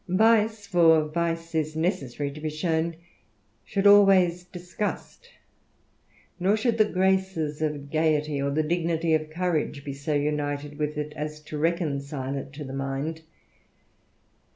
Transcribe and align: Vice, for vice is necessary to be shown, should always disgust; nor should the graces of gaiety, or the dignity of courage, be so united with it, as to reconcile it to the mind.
Vice, 0.07 0.65
for 0.65 1.05
vice 1.09 1.53
is 1.53 1.75
necessary 1.75 2.31
to 2.31 2.41
be 2.41 2.49
shown, 2.49 2.95
should 3.63 3.85
always 3.85 4.43
disgust; 4.45 5.29
nor 6.39 6.57
should 6.57 6.79
the 6.79 6.85
graces 6.91 7.61
of 7.61 7.91
gaiety, 7.91 8.41
or 8.41 8.49
the 8.49 8.63
dignity 8.63 9.13
of 9.13 9.29
courage, 9.29 9.85
be 9.85 9.93
so 9.93 10.15
united 10.15 10.79
with 10.79 10.97
it, 10.97 11.13
as 11.15 11.39
to 11.41 11.55
reconcile 11.55 12.35
it 12.35 12.51
to 12.51 12.63
the 12.63 12.73
mind. 12.73 13.21